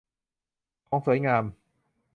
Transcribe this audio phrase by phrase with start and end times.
[0.87, 1.43] ของสวยงาม